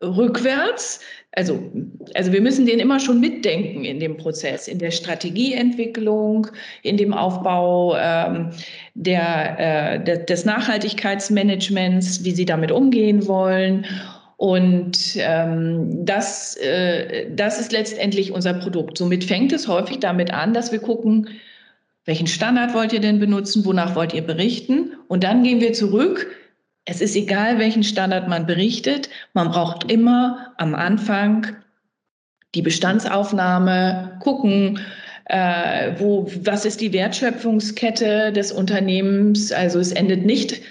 [0.00, 1.00] rückwärts,
[1.32, 1.70] also,
[2.14, 6.48] also wir müssen den immer schon mitdenken in dem Prozess, in der Strategieentwicklung,
[6.82, 8.50] in dem Aufbau ähm,
[8.94, 13.86] der, äh, de, des Nachhaltigkeitsmanagements, wie sie damit umgehen wollen.
[14.38, 18.98] Und ähm, das, äh, das ist letztendlich unser Produkt.
[18.98, 21.28] Somit fängt es häufig damit an, dass wir gucken,
[22.06, 24.94] welchen Standard wollt ihr denn benutzen, wonach wollt ihr berichten?
[25.06, 26.26] Und dann gehen wir zurück
[26.90, 31.46] es ist egal, welchen Standard man berichtet, man braucht immer am Anfang
[32.56, 34.80] die Bestandsaufnahme, gucken,
[35.26, 39.52] äh, wo, was ist die Wertschöpfungskette des Unternehmens.
[39.52, 40.62] Also es endet nicht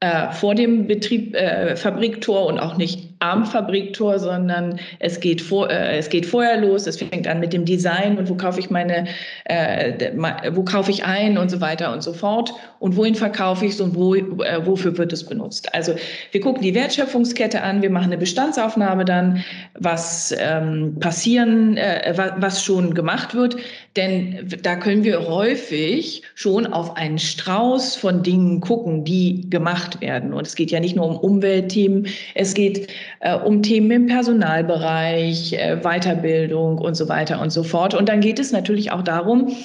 [0.00, 5.70] äh, vor dem Betrieb, äh, Fabriktor und auch nicht am Fabriktor, sondern es geht, vor,
[5.70, 6.86] äh, es geht vorher los.
[6.86, 9.06] Es fängt an mit dem Design und wo kaufe ich meine,
[9.44, 10.10] äh,
[10.52, 12.52] wo kaufe ich ein und so weiter und so fort.
[12.78, 15.72] Und wohin verkaufe ich es und wo, äh, wofür wird es benutzt?
[15.74, 15.94] Also
[16.32, 19.44] wir gucken die Wertschöpfungskette an, wir machen eine Bestandsaufnahme dann,
[19.78, 23.56] was ähm, passieren, äh, was schon gemacht wird.
[23.96, 30.32] Denn da können wir häufig schon auf einen Strauß von Dingen gucken, die gemacht werden.
[30.32, 35.54] Und es geht ja nicht nur um Umweltthemen, es geht äh, um Themen im Personalbereich,
[35.54, 37.94] äh, Weiterbildung und so weiter und so fort.
[37.94, 39.56] Und dann geht es natürlich auch darum,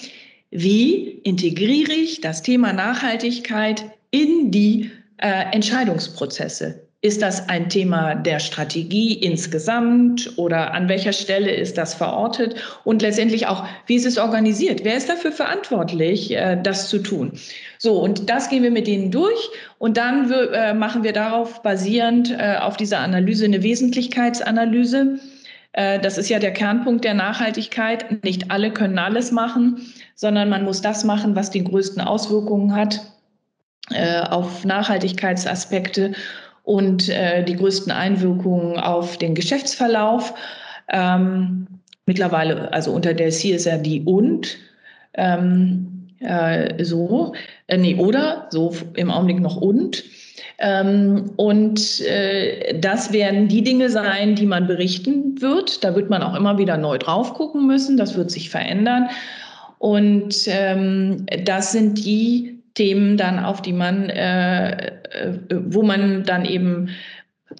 [0.50, 8.40] wie integriere ich das Thema Nachhaltigkeit in die äh, Entscheidungsprozesse ist das ein Thema der
[8.40, 12.56] Strategie insgesamt oder an welcher Stelle ist das verortet?
[12.84, 14.84] Und letztendlich auch, wie ist es organisiert?
[14.84, 17.34] Wer ist dafür verantwortlich, äh, das zu tun?
[17.78, 22.32] So, und das gehen wir mit denen durch und dann äh, machen wir darauf basierend
[22.32, 25.20] äh, auf dieser Analyse eine Wesentlichkeitsanalyse.
[25.74, 28.24] Das ist ja der Kernpunkt der Nachhaltigkeit.
[28.24, 29.82] Nicht alle können alles machen,
[30.16, 33.02] sondern man muss das machen, was die größten Auswirkungen hat
[34.30, 36.14] auf Nachhaltigkeitsaspekte
[36.66, 40.34] und äh, die größten Einwirkungen auf den Geschäftsverlauf.
[40.92, 41.68] Ähm,
[42.06, 44.58] mittlerweile also unter der CSRD und
[45.14, 47.34] ähm, äh, so,
[47.68, 50.04] äh, nee, oder so im Augenblick noch und.
[50.58, 55.84] Ähm, und äh, das werden die Dinge sein, die man berichten wird.
[55.84, 57.98] Da wird man auch immer wieder neu drauf gucken müssen.
[57.98, 59.10] Das wird sich verändern.
[59.80, 64.92] Und ähm, das sind die Themen dann, auf die man, äh, äh,
[65.50, 66.90] wo man dann eben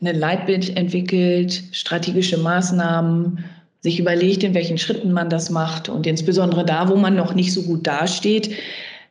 [0.02, 3.44] ein Leitbild entwickelt, strategische Maßnahmen,
[3.82, 7.54] sich überlegt, in welchen Schritten man das macht und insbesondere da, wo man noch nicht
[7.54, 8.56] so gut dasteht,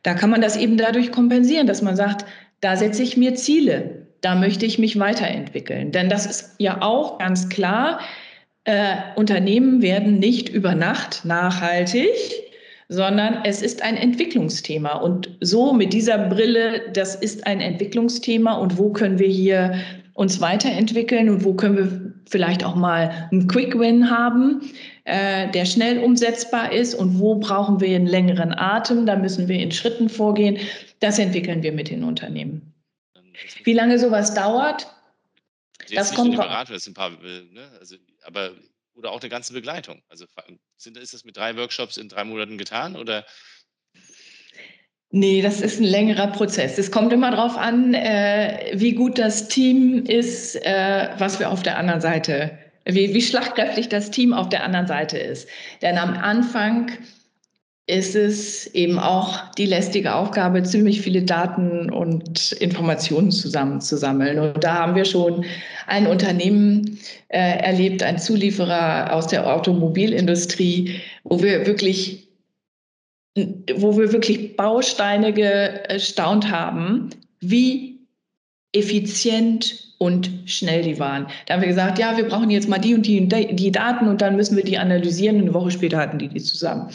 [0.03, 2.25] da kann man das eben dadurch kompensieren, dass man sagt,
[2.59, 5.91] da setze ich mir Ziele, da möchte ich mich weiterentwickeln.
[5.91, 7.99] Denn das ist ja auch ganz klar,
[8.65, 12.09] äh, Unternehmen werden nicht über Nacht nachhaltig,
[12.89, 14.93] sondern es ist ein Entwicklungsthema.
[14.93, 19.79] Und so mit dieser Brille, das ist ein Entwicklungsthema und wo können wir hier
[20.13, 24.61] uns weiterentwickeln und wo können wir vielleicht auch mal einen Quick Win haben,
[25.03, 29.59] äh, der schnell umsetzbar ist und wo brauchen wir einen längeren Atem, da müssen wir
[29.59, 30.57] in Schritten vorgehen.
[31.01, 32.73] Das entwickeln wir mit den Unternehmen.
[33.63, 34.87] Wie lange sowas dauert,
[35.93, 37.61] das kommt Beratung, das sind ein paar, äh, ne?
[37.79, 38.51] also, aber
[38.95, 40.01] oder auch eine ganze Begleitung.
[40.09, 40.25] Also
[40.77, 43.25] sind, ist das mit drei Workshops in drei Monaten getan oder?
[45.11, 46.77] Nee, das ist ein längerer Prozess.
[46.77, 51.63] Es kommt immer darauf an, äh, wie gut das Team ist, äh, was wir auf
[51.63, 55.47] der anderen Seite, wie, wie schlagkräftig das Team auf der anderen Seite ist.
[55.81, 56.91] Denn am Anfang
[57.87, 64.39] ist es eben auch die lästige Aufgabe, ziemlich viele Daten und Informationen zusammenzusammeln.
[64.39, 65.45] Und da haben wir schon
[65.85, 72.27] ein Unternehmen äh, erlebt, ein Zulieferer aus der Automobilindustrie, wo wir wirklich,
[73.75, 77.99] wo wir wirklich Bausteine gestaunt haben, wie
[78.73, 81.27] effizient und schnell die waren.
[81.45, 84.21] Da haben wir gesagt, ja, wir brauchen jetzt mal die und die, die Daten und
[84.21, 85.37] dann müssen wir die analysieren.
[85.37, 86.89] Und eine Woche später hatten die die zusammen.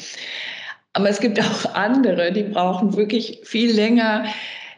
[0.93, 4.25] Aber es gibt auch andere, die brauchen wirklich viel länger,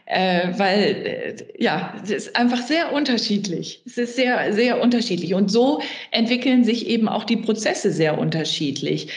[0.05, 3.81] äh, weil äh, ja, es ist einfach sehr unterschiedlich.
[3.85, 5.33] Es ist sehr, sehr unterschiedlich.
[5.33, 9.07] Und so entwickeln sich eben auch die Prozesse sehr unterschiedlich.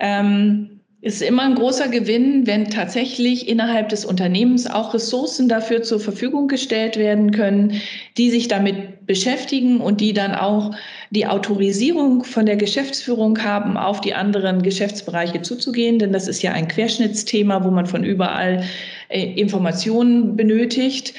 [0.00, 6.00] Ähm, ist immer ein großer Gewinn, wenn tatsächlich innerhalb des Unternehmens auch Ressourcen dafür zur
[6.00, 7.80] Verfügung gestellt werden können,
[8.16, 10.74] die sich damit beschäftigen und die dann auch
[11.10, 16.00] die Autorisierung von der Geschäftsführung haben, auf die anderen Geschäftsbereiche zuzugehen.
[16.00, 18.64] Denn das ist ja ein Querschnittsthema, wo man von überall
[19.08, 21.14] äh, Informationen benötigt.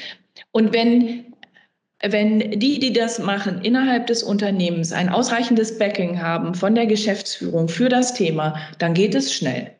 [0.52, 1.29] Und wenn
[2.02, 7.68] wenn die, die das machen, innerhalb des Unternehmens ein ausreichendes Backing haben von der Geschäftsführung
[7.68, 9.70] für das Thema, dann geht es schnell.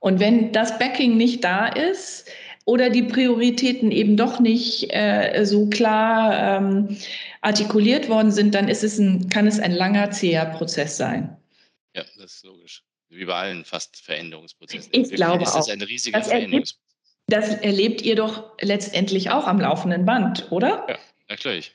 [0.00, 2.28] Und wenn das Backing nicht da ist
[2.64, 6.98] oder die Prioritäten eben doch nicht äh, so klar ähm,
[7.40, 11.36] artikuliert worden sind, dann ist es ein, kann es ein langer, zäher Prozess sein.
[11.94, 12.82] Ja, das ist logisch.
[13.08, 14.90] Wie bei allen fast Veränderungsprozessen.
[14.92, 15.72] Ich glaube ist das auch.
[15.72, 16.86] ein riesiger das Veränderungsprozess.
[17.26, 20.86] Das erlebt ihr doch letztendlich auch am laufenden Band, oder?
[20.88, 20.98] Ja.
[21.30, 21.72] Natürlich.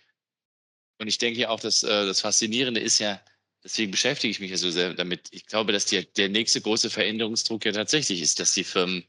[0.99, 3.21] Und ich denke ja auch, dass äh, das Faszinierende ist ja,
[3.63, 5.29] deswegen beschäftige ich mich ja so sehr damit.
[5.31, 9.05] Ich glaube, dass die, der nächste große Veränderungsdruck ja tatsächlich ist, dass die Firmen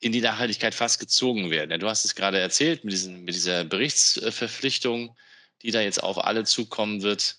[0.00, 1.78] in die Nachhaltigkeit fast gezogen werden.
[1.78, 5.16] du hast es gerade erzählt mit, diesen, mit dieser Berichtsverpflichtung,
[5.62, 7.36] die da jetzt auf alle zukommen wird.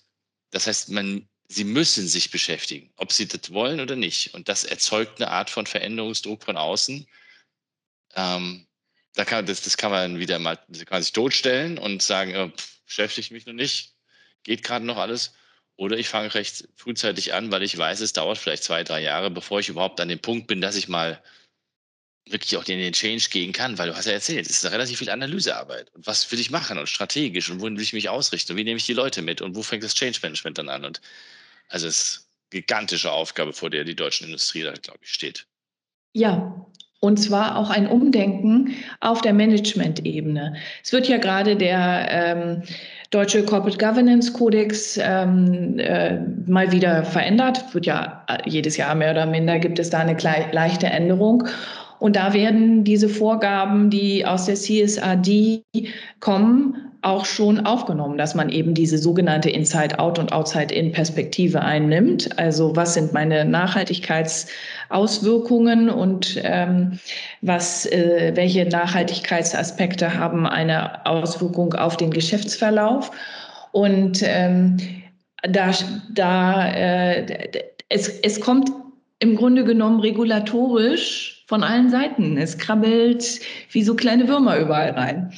[0.50, 4.34] Das heißt, man, sie müssen sich beschäftigen, ob sie das wollen oder nicht.
[4.34, 7.06] Und das erzeugt eine Art von Veränderungsdruck von außen.
[8.14, 8.65] Ähm,
[9.16, 12.50] da kann, das, das kann man wieder mal, kann sich totstellen und sagen, äh,
[12.84, 13.94] beschäftige mich noch nicht,
[14.44, 15.34] geht gerade noch alles.
[15.76, 19.30] Oder ich fange recht frühzeitig an, weil ich weiß, es dauert vielleicht zwei, drei Jahre,
[19.30, 21.22] bevor ich überhaupt an dem Punkt bin, dass ich mal
[22.28, 24.98] wirklich auch in den Change gehen kann, weil du hast ja erzählt, es ist relativ
[24.98, 25.94] viel Analysearbeit.
[25.94, 28.64] Und was will ich machen und strategisch und wohin will ich mich ausrichten und wie
[28.64, 30.84] nehme ich die Leute mit und wo fängt das Change Management dann an?
[30.84, 31.00] Und
[31.68, 35.46] also es ist eine gigantische Aufgabe, vor der die deutsche Industrie da, glaube ich, steht.
[36.14, 36.65] Ja,
[37.06, 40.54] und zwar auch ein Umdenken auf der Management-Ebene.
[40.82, 42.62] Es wird ja gerade der ähm,
[43.10, 47.62] deutsche Corporate Governance Kodex ähm, äh, mal wieder verändert.
[47.72, 50.16] Wird ja äh, jedes Jahr mehr oder minder gibt es da eine
[50.52, 51.44] leichte Änderung.
[51.98, 55.62] Und da werden diese Vorgaben, die aus der CSRD
[56.20, 62.36] kommen, auch schon aufgenommen, dass man eben diese sogenannte Inside-Out und Outside-In-Perspektive einnimmt.
[62.36, 66.98] Also was sind meine Nachhaltigkeitsauswirkungen und ähm,
[67.42, 73.12] was, äh, welche Nachhaltigkeitsaspekte haben eine Auswirkung auf den Geschäftsverlauf?
[73.70, 74.78] Und ähm,
[75.42, 75.70] da,
[76.12, 77.48] da äh,
[77.88, 78.68] es, es kommt
[79.18, 82.36] im Grunde genommen regulatorisch von allen Seiten.
[82.36, 85.32] Es krabbelt wie so kleine Würmer überall rein.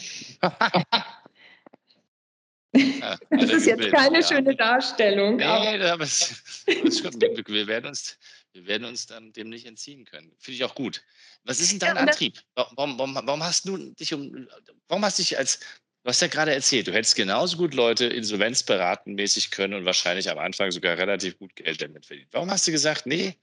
[2.72, 4.26] das ist jetzt keine ja.
[4.26, 5.36] schöne Darstellung.
[5.36, 8.18] Nee, aber, aber es, wir, werden uns,
[8.52, 10.32] wir werden uns dann dem nicht entziehen können.
[10.38, 11.02] Finde ich auch gut.
[11.44, 12.40] Was ist denn dein ja, Antrieb?
[12.54, 14.48] Warum, warum, warum, hast du dich um,
[14.88, 15.60] warum hast du dich als,
[16.02, 20.30] du hast ja gerade erzählt, du hättest genauso gut Leute insolvenzberaten mäßig können und wahrscheinlich
[20.30, 22.28] am Anfang sogar relativ gut Geld damit verdienen.
[22.32, 23.36] Warum hast du gesagt, nee,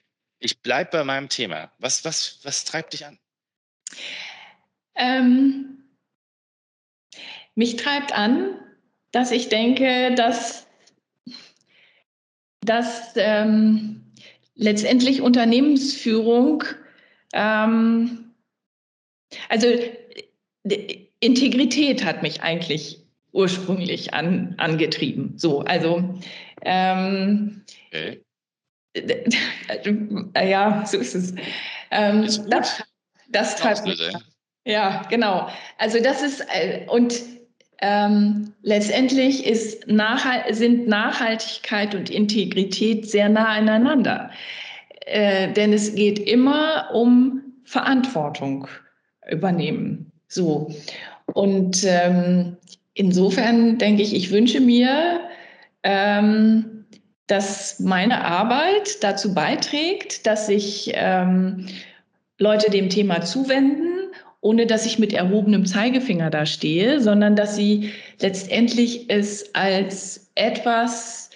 [0.46, 1.72] ich bleibe bei meinem Thema?
[1.80, 3.18] Was, was, was treibt dich an?
[4.96, 5.84] Ähm,
[7.56, 8.60] mich treibt an,
[9.12, 10.68] dass ich denke, dass,
[12.62, 14.12] dass ähm,
[14.56, 16.64] letztendlich Unternehmensführung,
[17.34, 18.32] ähm,
[19.50, 19.68] also
[21.20, 25.38] Integrität hat mich eigentlich ursprünglich an, angetrieben.
[25.38, 26.20] So, also
[26.62, 28.25] ähm, okay.
[28.96, 31.34] Äh, ja, so ist es.
[31.92, 32.84] Ähm, ist das,
[33.30, 34.02] das treibt mich.
[34.66, 35.48] Ja, genau.
[35.78, 37.22] Also das ist äh, und
[37.82, 44.32] ähm, letztendlich ist Nachhalt, sind Nachhaltigkeit und Integrität sehr nah aneinander.
[45.06, 48.68] Äh, denn es geht immer um Verantwortung
[49.30, 50.12] übernehmen.
[50.28, 50.74] So.
[51.34, 52.58] Und ähm,
[52.94, 55.20] insofern denke ich, ich wünsche mir,
[55.84, 56.75] ähm,
[57.28, 61.68] dass meine Arbeit dazu beiträgt, dass sich ähm,
[62.38, 63.96] Leute dem Thema zuwenden
[64.46, 67.90] ohne dass ich mit erhobenem Zeigefinger da stehe, sondern dass sie
[68.22, 71.32] letztendlich es als etwas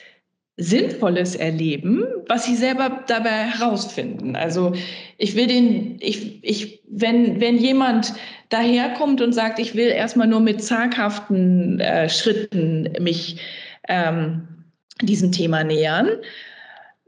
[0.58, 4.36] Sinnvolles erleben, was sie selber dabei herausfinden.
[4.36, 4.74] Also
[5.18, 8.14] ich will den, ich, ich, wenn, wenn jemand
[8.50, 13.38] daherkommt und sagt, ich will erstmal nur mit zaghaften äh, Schritten mich
[13.88, 14.59] ähm,
[15.02, 16.10] diesem Thema nähern,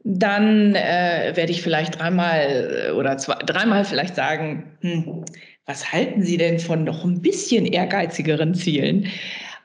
[0.04, 5.26] dann äh, werde ich vielleicht dreimal äh, oder zwei, dreimal vielleicht sagen, hm,
[5.66, 9.08] was halten Sie denn von noch ein bisschen ehrgeizigeren Zielen?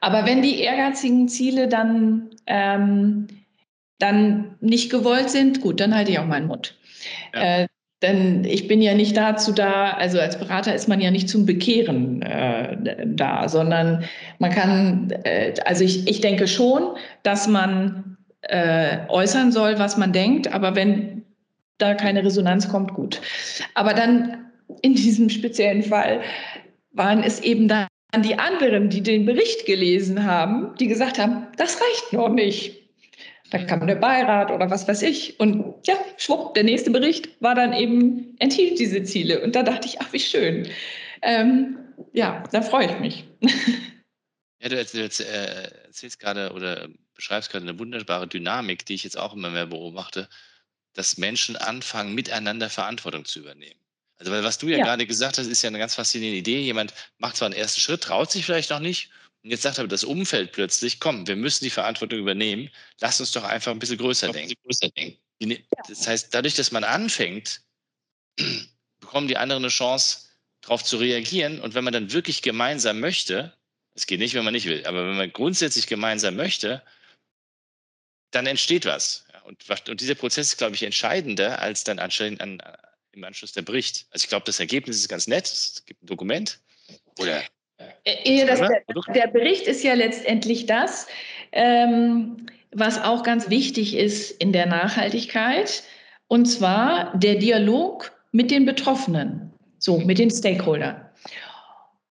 [0.01, 3.27] Aber wenn die ehrgeizigen Ziele dann, ähm,
[3.99, 6.77] dann nicht gewollt sind, gut, dann halte ich auch meinen Mund.
[7.35, 7.63] Ja.
[7.63, 7.67] Äh,
[8.03, 11.47] denn ich bin ja nicht dazu da, also als Berater ist man ja nicht zum
[11.47, 14.05] Bekehren äh, da, sondern
[14.39, 18.16] man kann, äh, also ich, ich denke schon, dass man
[18.49, 21.25] äh, äußern soll, was man denkt, aber wenn
[21.79, 23.21] da keine Resonanz kommt, gut.
[23.75, 24.51] Aber dann
[24.83, 26.23] in diesem speziellen Fall
[26.93, 31.81] waren es eben dann die anderen, die den Bericht gelesen haben, die gesagt haben, das
[31.81, 32.83] reicht noch nicht.
[33.51, 35.39] Da kam der Beirat oder was weiß ich.
[35.39, 39.43] Und ja, schwupp, der nächste Bericht war dann eben, enthielt diese Ziele.
[39.43, 40.67] Und da dachte ich, ach, wie schön.
[41.23, 41.79] Ähm,
[42.13, 43.25] ja, da freue ich mich.
[44.67, 49.17] Ja, du erzählst, äh, erzählst gerade oder beschreibst gerade eine wunderbare Dynamik, die ich jetzt
[49.17, 50.29] auch immer mehr beobachte,
[50.93, 53.79] dass Menschen anfangen, miteinander Verantwortung zu übernehmen.
[54.19, 56.63] Also, weil was du ja, ja, gerade gesagt hast, ist ja eine ganz faszinierende Idee.
[56.63, 59.09] Jemand macht zwar einen ersten Schritt, traut sich vielleicht noch nicht.
[59.45, 62.69] Und jetzt sagt aber das Umfeld plötzlich, komm, wir müssen die Verantwortung übernehmen.
[63.01, 64.55] Lass uns doch einfach ein bisschen größer denken.
[64.65, 65.17] Größer denken.
[65.39, 67.61] Ne, das heißt, dadurch, dass man anfängt,
[68.99, 70.27] bekommen die anderen eine Chance,
[70.61, 71.61] darauf zu reagieren.
[71.61, 73.56] Und wenn man dann wirklich gemeinsam möchte,
[73.97, 76.83] es geht nicht, wenn man nicht will, aber wenn man grundsätzlich gemeinsam möchte,
[78.31, 79.27] dann entsteht was.
[79.45, 82.63] Und, und dieser Prozess ist, glaube ich, entscheidender als dann anscheinend an,
[83.13, 84.07] im Anschluss der Bericht.
[84.11, 85.47] Also ich glaube, das Ergebnis ist ganz nett.
[85.47, 86.61] Es gibt ein Dokument.
[87.19, 87.43] Oder
[88.05, 88.83] äh, das, der,
[89.15, 91.07] der, Bericht ist ja letztendlich das,
[91.53, 95.85] ähm, was auch ganz wichtig ist in der Nachhaltigkeit,
[96.29, 101.01] und zwar der Dialog mit den Betroffenen, so mit den Stakeholdern.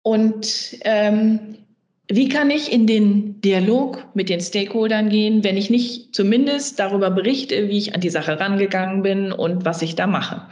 [0.01, 1.64] Und ähm,
[2.07, 7.09] wie kann ich in den Dialog mit den Stakeholdern gehen, wenn ich nicht zumindest darüber
[7.09, 10.43] berichte, wie ich an die Sache rangegangen bin und was ich da mache?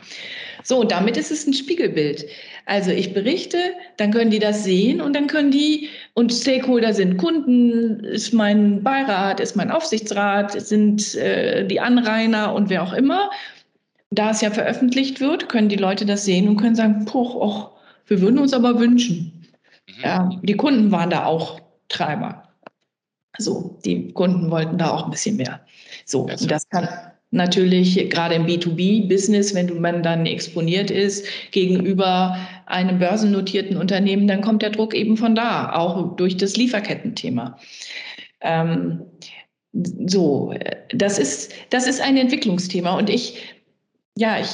[0.63, 2.25] So, und damit ist es ein Spiegelbild.
[2.65, 3.57] Also ich berichte,
[3.97, 8.81] dann können die das sehen und dann können die, und Stakeholder sind Kunden, ist mein
[8.81, 13.29] Beirat, ist mein Aufsichtsrat, sind äh, die Anrainer und wer auch immer.
[14.11, 17.71] Da es ja veröffentlicht wird, können die Leute das sehen und können sagen, puch, och,
[18.07, 19.33] wir würden uns aber wünschen.
[19.88, 20.04] Mhm.
[20.04, 22.43] Ja, die Kunden waren da auch Treiber.
[23.38, 25.62] So, die Kunden wollten da auch ein bisschen mehr.
[26.06, 26.88] So, und das kann,
[27.34, 34.62] natürlich gerade im B2B-Business, wenn man dann exponiert ist gegenüber einem börsennotierten Unternehmen, dann kommt
[34.62, 37.58] der Druck eben von da, auch durch das Lieferkettenthema.
[38.41, 39.02] Ähm,
[40.06, 40.54] so,
[40.93, 43.41] das ist, das ist ein Entwicklungsthema und ich,
[44.15, 44.50] ja, ich,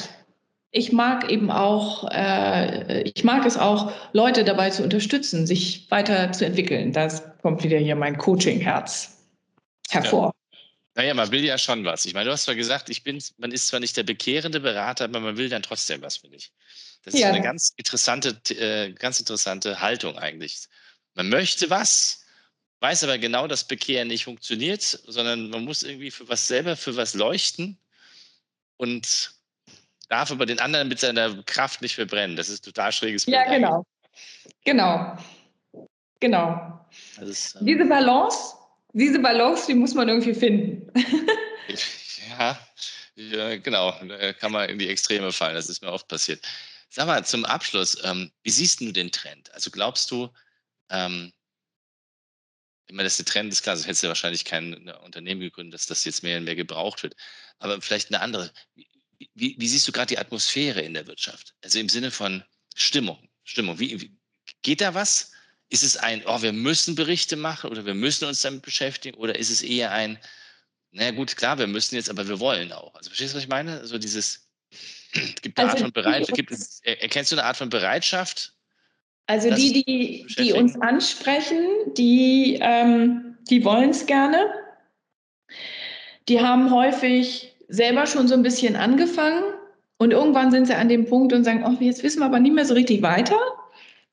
[0.72, 6.94] ich mag eben auch, äh, ich mag es auch, Leute dabei zu unterstützen, sich weiterzuentwickeln.
[6.94, 9.18] Das kommt wieder hier mein Coaching-Herz
[9.90, 10.34] hervor.
[10.96, 12.06] Naja, man will ja schon was.
[12.06, 15.06] Ich meine, du hast zwar gesagt, ich bin, man ist zwar nicht der bekehrende Berater,
[15.06, 16.52] aber man will dann trotzdem was, finde ich.
[17.04, 17.30] Das ja.
[17.30, 20.68] ist eine ganz interessante, äh, ganz interessante Haltung eigentlich.
[21.16, 22.26] Man möchte was,
[22.82, 26.96] weiß aber genau, dass Bekehren nicht funktioniert, sondern man muss irgendwie für was selber, für
[26.96, 27.80] was leuchten
[28.78, 29.39] und
[30.10, 32.36] darf aber den anderen mit seiner Kraft nicht verbrennen.
[32.36, 33.38] Das ist total schräges Bild.
[33.38, 33.86] Ja, genau.
[34.66, 35.18] Genau.
[36.20, 36.86] Genau.
[37.22, 38.60] Ist, ähm, Diese Balance
[38.94, 40.92] diese Balance, die muss man irgendwie finden.
[42.30, 42.60] ja,
[43.16, 43.92] ja, genau.
[44.08, 45.56] Da kann man in die Extreme fallen.
[45.56, 46.46] Das ist mir oft passiert.
[46.90, 49.54] Sag mal, zum Abschluss, ähm, wie siehst du den Trend?
[49.54, 50.30] Also glaubst du,
[50.90, 51.32] ähm,
[52.88, 55.42] ich meine, das ist der Trend, ist klar, sonst hättest du wahrscheinlich kein ne, Unternehmen
[55.42, 57.16] gegründet, dass das jetzt mehr und mehr gebraucht wird.
[57.60, 58.52] Aber vielleicht eine andere.
[58.74, 58.88] Wie,
[59.34, 61.54] wie siehst du gerade die Atmosphäre in der Wirtschaft?
[61.64, 62.44] Also im Sinne von
[62.76, 63.20] Stimmung.
[63.44, 63.80] Stimmung.
[63.80, 64.12] Wie, wie,
[64.62, 65.32] geht da was?
[65.70, 69.18] Ist es ein, oh, wir müssen Berichte machen oder wir müssen uns damit beschäftigen?
[69.18, 70.18] Oder ist es eher ein,
[70.92, 72.96] na gut, klar, wir müssen jetzt, aber wir wollen auch.
[72.96, 73.76] Also verstehst du, was ich meine?
[73.76, 74.50] So also dieses,
[75.14, 78.54] es gibt eine also, Art von Bereitschaft, gibt es, erkennst du eine Art von Bereitschaft?
[79.28, 84.52] Also die, die, die uns ansprechen, die, ähm, die wollen es gerne.
[86.28, 89.44] Die haben häufig selber schon so ein bisschen angefangen
[89.98, 92.56] und irgendwann sind sie an dem Punkt und sagen, oh, jetzt wissen wir aber nicht
[92.56, 93.38] mehr so richtig weiter.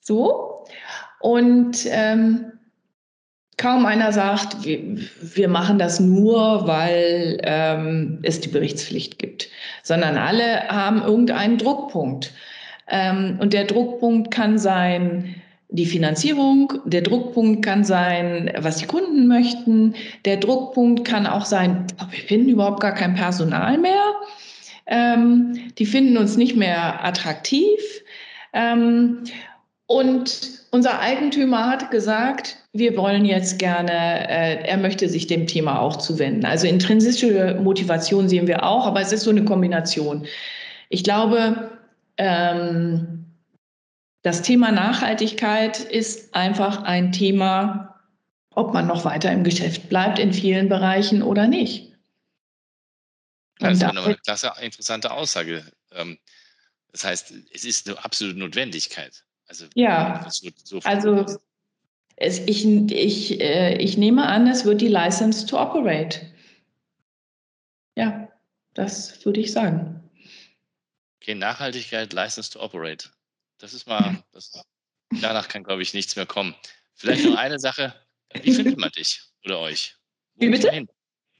[0.01, 0.65] So.
[1.21, 2.53] Und ähm,
[3.57, 9.49] kaum einer sagt, wir, wir, machen das nur, weil ähm, es die Berichtspflicht gibt,
[9.83, 12.33] sondern alle haben irgendeinen Druckpunkt.
[12.89, 15.37] Ähm, und der Druckpunkt kann sein,
[15.69, 19.95] die Finanzierung, der Druckpunkt kann sein, was die Kunden möchten,
[20.25, 24.14] der Druckpunkt kann auch sein, oh, wir finden überhaupt gar kein Personal mehr,
[24.87, 27.81] ähm, die finden uns nicht mehr attraktiv.
[28.53, 29.25] Ähm,
[29.87, 35.81] und unser Eigentümer hat gesagt, wir wollen jetzt gerne, äh, er möchte sich dem Thema
[35.81, 36.45] auch zuwenden.
[36.45, 40.27] Also intrinsische Motivation sehen wir auch, aber es ist so eine Kombination.
[40.89, 41.71] Ich glaube,
[42.19, 43.16] ähm,
[44.27, 48.03] das Thema Nachhaltigkeit ist einfach ein Thema,
[48.51, 51.93] ob man noch weiter im Geschäft bleibt in vielen Bereichen oder nicht.
[53.61, 55.64] Das ist eine klasse, interessante Aussage.
[55.93, 56.18] Ähm,
[56.91, 59.24] das heißt, es ist eine absolute Notwendigkeit.
[59.47, 61.39] Also, ja, so, so also
[62.16, 66.27] es, ich, ich, äh, ich nehme an, es wird die License to Operate.
[67.95, 68.29] Ja,
[68.74, 70.03] das würde ich sagen.
[71.22, 73.11] Okay, Nachhaltigkeit, License to Operate.
[73.59, 74.63] Das ist mal, das,
[75.11, 76.55] danach kann, glaube ich, nichts mehr kommen.
[76.95, 77.95] Vielleicht noch eine Sache.
[78.43, 79.97] Wie findet man dich oder euch?
[80.35, 80.87] Wo Wie bitte?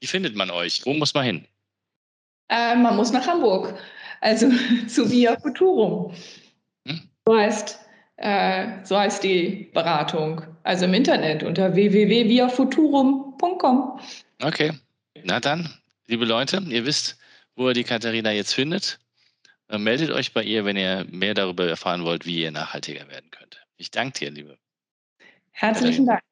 [0.01, 0.85] Wie findet man euch?
[0.85, 1.47] Wo muss man hin?
[2.49, 3.79] Äh, man muss nach Hamburg.
[4.21, 4.51] Also
[4.89, 6.14] zu Via Futurum.
[6.87, 7.11] Hm?
[7.27, 7.81] So, heißt,
[8.17, 10.43] äh, so heißt die Beratung.
[10.62, 14.01] Also im Internet unter www.viafuturum.com.
[14.43, 14.73] Okay.
[15.25, 15.75] Na dann,
[16.07, 17.19] liebe Leute, ihr wisst,
[17.57, 18.99] wo ihr die Katharina jetzt findet.
[19.69, 23.31] Äh, meldet euch bei ihr, wenn ihr mehr darüber erfahren wollt, wie ihr nachhaltiger werden
[23.31, 23.67] könnt.
[23.77, 24.59] Ich danke dir, liebe.
[25.51, 26.23] Herzlichen Dank.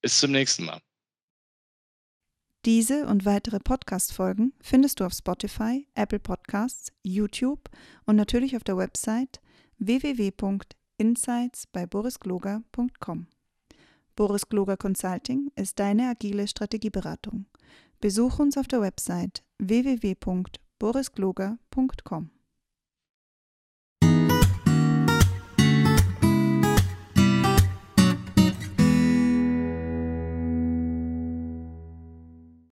[0.00, 0.80] Bis zum nächsten Mal.
[2.64, 7.68] Diese und weitere Podcast-Folgen findest du auf Spotify, Apple Podcasts, YouTube
[8.04, 9.40] und natürlich auf der Website
[9.78, 13.26] www.insights bei borisgloger.com.
[14.14, 17.46] Boris Gloger Consulting ist deine agile Strategieberatung.
[18.00, 22.41] Besuch uns auf der Website www.borisgloger.com borisgloger.com